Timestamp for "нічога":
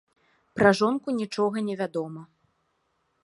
1.19-1.57